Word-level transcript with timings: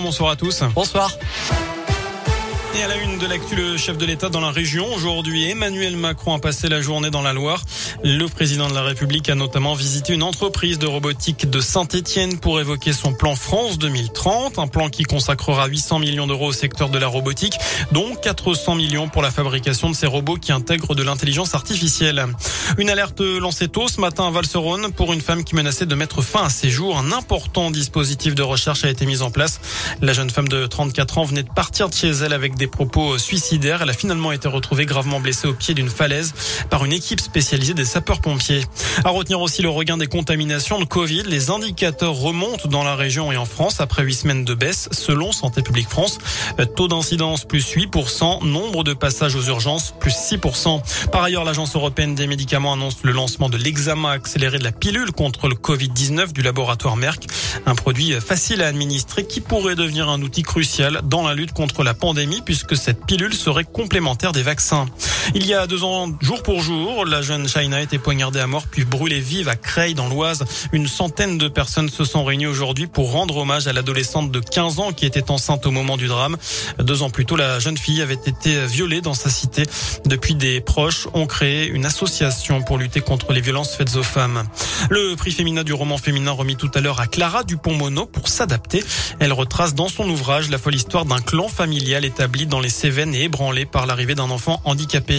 Bonsoir 0.00 0.30
à 0.30 0.36
tous. 0.36 0.62
Bonsoir. 0.74 1.10
Et 2.74 2.82
à 2.82 2.88
la 2.88 2.96
une 2.96 3.18
de 3.18 3.26
l'actu, 3.26 3.54
le 3.54 3.76
chef 3.76 3.98
de 3.98 4.06
l'État 4.06 4.30
dans 4.30 4.40
la 4.40 4.50
région. 4.50 4.86
Aujourd'hui, 4.94 5.50
Emmanuel 5.50 5.94
Macron 5.94 6.34
a 6.34 6.38
passé 6.38 6.70
la 6.70 6.80
journée 6.80 7.10
dans 7.10 7.20
la 7.20 7.34
Loire. 7.34 7.62
Le 8.02 8.26
président 8.26 8.66
de 8.66 8.74
la 8.74 8.82
République 8.82 9.28
a 9.28 9.34
notamment 9.34 9.74
visité 9.74 10.14
une 10.14 10.22
entreprise 10.22 10.78
de 10.78 10.86
robotique 10.86 11.50
de 11.50 11.60
Saint-Etienne 11.60 12.38
pour 12.38 12.60
évoquer 12.60 12.94
son 12.94 13.12
plan 13.12 13.36
France 13.36 13.78
2030. 13.78 14.58
Un 14.58 14.68
plan 14.68 14.88
qui 14.88 15.02
consacrera 15.02 15.66
800 15.66 15.98
millions 15.98 16.26
d'euros 16.26 16.48
au 16.48 16.52
secteur 16.52 16.88
de 16.88 16.98
la 16.98 17.08
robotique, 17.08 17.58
dont 17.92 18.14
400 18.14 18.74
millions 18.76 19.08
pour 19.08 19.20
la 19.20 19.30
fabrication 19.30 19.90
de 19.90 19.94
ces 19.94 20.06
robots 20.06 20.36
qui 20.36 20.52
intègrent 20.52 20.94
de 20.94 21.02
l'intelligence 21.02 21.54
artificielle. 21.54 22.24
Une 22.78 22.88
alerte 22.88 23.20
lancée 23.20 23.68
tôt 23.68 23.88
ce 23.88 24.00
matin 24.00 24.26
à 24.26 24.30
Valserone 24.30 24.92
pour 24.92 25.12
une 25.12 25.20
femme 25.20 25.44
qui 25.44 25.54
menaçait 25.54 25.86
de 25.86 25.94
mettre 25.94 26.22
fin 26.22 26.44
à 26.44 26.48
ses 26.48 26.70
jours. 26.70 26.96
Un 26.96 27.12
important 27.12 27.70
dispositif 27.70 28.34
de 28.34 28.42
recherche 28.42 28.84
a 28.84 28.88
été 28.88 29.04
mis 29.04 29.20
en 29.20 29.30
place. 29.30 29.60
La 30.00 30.14
jeune 30.14 30.30
femme 30.30 30.48
de 30.48 30.66
34 30.66 31.18
ans 31.18 31.24
venait 31.24 31.42
de 31.42 31.52
partir 31.52 31.90
de 31.90 31.94
chez 31.94 32.08
elle 32.08 32.32
avec 32.32 32.54
des 32.54 32.61
propos 32.66 33.18
suicidaires. 33.18 33.82
Elle 33.82 33.90
a 33.90 33.94
finalement 33.94 34.32
été 34.32 34.48
retrouvée 34.48 34.86
gravement 34.86 35.20
blessée 35.20 35.48
au 35.48 35.54
pied 35.54 35.74
d'une 35.74 35.90
falaise 35.90 36.34
par 36.70 36.84
une 36.84 36.92
équipe 36.92 37.20
spécialisée 37.20 37.74
des 37.74 37.84
sapeurs-pompiers. 37.84 38.64
À 39.04 39.10
retenir 39.10 39.40
aussi 39.40 39.62
le 39.62 39.68
regain 39.68 39.96
des 39.96 40.06
contaminations 40.06 40.78
de 40.78 40.84
Covid. 40.84 41.22
Les 41.24 41.50
indicateurs 41.50 42.14
remontent 42.14 42.68
dans 42.68 42.84
la 42.84 42.94
région 42.94 43.32
et 43.32 43.36
en 43.36 43.44
France 43.44 43.80
après 43.80 44.02
huit 44.02 44.14
semaines 44.14 44.44
de 44.44 44.54
baisse 44.54 44.88
selon 44.92 45.32
Santé 45.32 45.62
publique 45.62 45.88
France. 45.88 46.18
Taux 46.76 46.88
d'incidence 46.88 47.44
plus 47.44 47.74
8%, 47.74 48.46
nombre 48.46 48.84
de 48.84 48.94
passages 48.94 49.34
aux 49.34 49.44
urgences 49.44 49.94
plus 50.00 50.12
6%. 50.12 51.08
Par 51.10 51.22
ailleurs, 51.22 51.44
l'Agence 51.44 51.74
européenne 51.74 52.14
des 52.14 52.26
médicaments 52.26 52.72
annonce 52.72 53.02
le 53.02 53.12
lancement 53.12 53.48
de 53.48 53.56
l'examen 53.56 54.10
accéléré 54.10 54.58
de 54.58 54.64
la 54.64 54.72
pilule 54.72 55.12
contre 55.12 55.48
le 55.48 55.54
Covid-19 55.54 56.32
du 56.32 56.42
laboratoire 56.42 56.96
Merck. 56.96 57.26
Un 57.66 57.74
produit 57.74 58.12
facile 58.20 58.62
à 58.62 58.68
administrer 58.68 59.26
qui 59.26 59.40
pourrait 59.40 59.74
devenir 59.74 60.08
un 60.08 60.22
outil 60.22 60.42
crucial 60.42 61.00
dans 61.04 61.22
la 61.22 61.34
lutte 61.34 61.52
contre 61.52 61.82
la 61.82 61.94
pandémie 61.94 62.42
puisque 62.52 62.76
cette 62.76 63.06
pilule 63.06 63.32
serait 63.32 63.64
complémentaire 63.64 64.32
des 64.32 64.42
vaccins. 64.42 64.84
Il 65.34 65.46
y 65.46 65.54
a 65.54 65.66
deux 65.66 65.84
ans, 65.84 66.10
jour 66.20 66.42
pour 66.42 66.60
jour, 66.60 67.06
la 67.06 67.22
jeune 67.22 67.48
China 67.48 67.78
a 67.78 67.80
été 67.80 67.96
poignardée 67.96 68.40
à 68.40 68.46
mort 68.46 68.66
puis 68.70 68.84
brûlée 68.84 69.20
vive 69.20 69.48
à 69.48 69.56
Creil 69.56 69.94
dans 69.94 70.06
l'Oise. 70.06 70.44
Une 70.72 70.86
centaine 70.86 71.38
de 71.38 71.48
personnes 71.48 71.88
se 71.88 72.04
sont 72.04 72.24
réunies 72.24 72.46
aujourd'hui 72.46 72.88
pour 72.88 73.10
rendre 73.12 73.38
hommage 73.38 73.68
à 73.68 73.72
l'adolescente 73.72 74.30
de 74.30 74.38
15 74.38 74.80
ans 74.80 74.92
qui 74.92 75.06
était 75.06 75.30
enceinte 75.30 75.64
au 75.64 75.70
moment 75.70 75.96
du 75.96 76.08
drame. 76.08 76.36
Deux 76.78 77.02
ans 77.02 77.08
plus 77.08 77.24
tôt, 77.24 77.36
la 77.36 77.58
jeune 77.58 77.78
fille 77.78 78.02
avait 78.02 78.14
été 78.14 78.66
violée 78.66 79.00
dans 79.00 79.14
sa 79.14 79.30
cité. 79.30 79.62
Depuis, 80.04 80.34
des 80.34 80.60
proches 80.60 81.08
ont 81.14 81.26
créé 81.26 81.68
une 81.68 81.86
association 81.86 82.60
pour 82.60 82.76
lutter 82.76 83.00
contre 83.00 83.32
les 83.32 83.40
violences 83.40 83.74
faites 83.74 83.96
aux 83.96 84.02
femmes. 84.02 84.44
Le 84.90 85.14
prix 85.14 85.30
féminin 85.30 85.64
du 85.64 85.72
roman 85.72 85.96
féminin 85.96 86.32
remis 86.32 86.56
tout 86.56 86.70
à 86.74 86.80
l'heure 86.80 87.00
à 87.00 87.06
Clara 87.06 87.44
Dupont-Mono 87.44 88.04
pour 88.04 88.28
s'adapter. 88.28 88.84
Elle 89.20 89.32
retrace 89.32 89.74
dans 89.74 89.88
son 89.88 90.06
ouvrage 90.10 90.50
la 90.50 90.58
folle 90.58 90.74
histoire 90.74 91.06
d'un 91.06 91.20
clan 91.20 91.48
familial 91.48 92.04
établi 92.04 92.41
dans 92.46 92.60
les 92.60 92.68
Cévennes 92.68 93.14
et 93.14 93.24
ébranlé 93.24 93.64
par 93.66 93.86
l'arrivée 93.86 94.14
d'un 94.14 94.30
enfant 94.30 94.60
handicapé. 94.64 95.18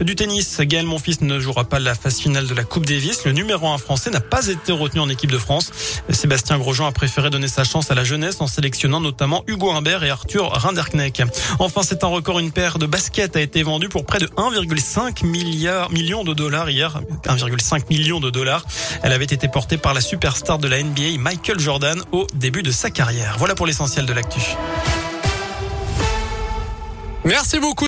Du 0.00 0.14
tennis, 0.14 0.60
Gaël 0.60 0.86
Monfils 0.86 1.18
ne 1.22 1.38
jouera 1.38 1.64
pas 1.64 1.78
la 1.78 1.94
phase 1.94 2.18
finale 2.18 2.46
de 2.46 2.54
la 2.54 2.64
Coupe 2.64 2.86
Davis. 2.86 3.24
Le 3.24 3.32
numéro 3.32 3.68
1 3.68 3.78
français 3.78 4.10
n'a 4.10 4.20
pas 4.20 4.46
été 4.46 4.72
retenu 4.72 5.00
en 5.00 5.08
équipe 5.08 5.30
de 5.30 5.38
France. 5.38 5.70
Sébastien 6.10 6.58
Grosjean 6.58 6.86
a 6.86 6.92
préféré 6.92 7.30
donner 7.30 7.48
sa 7.48 7.64
chance 7.64 7.90
à 7.90 7.94
la 7.94 8.04
jeunesse 8.04 8.40
en 8.40 8.46
sélectionnant 8.46 9.00
notamment 9.00 9.44
Hugo 9.46 9.70
Humbert 9.70 10.04
et 10.04 10.10
Arthur 10.10 10.50
Rinderknecht. 10.52 11.22
Enfin, 11.58 11.82
c'est 11.82 12.04
un 12.04 12.08
record. 12.08 12.38
Une 12.38 12.52
paire 12.52 12.78
de 12.78 12.86
baskets 12.86 13.36
a 13.36 13.40
été 13.40 13.62
vendue 13.62 13.88
pour 13.88 14.04
près 14.04 14.18
de 14.18 14.26
1,5 14.26 15.24
milliard 15.26 15.88
de 15.90 16.34
dollars 16.34 16.70
hier. 16.70 17.00
1,5 17.24 17.88
million 17.90 18.20
de 18.20 18.30
dollars. 18.30 18.64
Elle 19.02 19.12
avait 19.12 19.24
été 19.24 19.48
portée 19.48 19.78
par 19.78 19.94
la 19.94 20.00
superstar 20.00 20.58
de 20.58 20.68
la 20.68 20.82
NBA, 20.82 21.18
Michael 21.18 21.58
Jordan, 21.58 22.02
au 22.12 22.26
début 22.34 22.62
de 22.62 22.70
sa 22.70 22.90
carrière. 22.90 23.36
Voilà 23.38 23.54
pour 23.54 23.66
l'essentiel 23.66 24.06
de 24.06 24.12
l'actu. 24.12 24.40
Merci 27.28 27.60
beaucoup. 27.60 27.74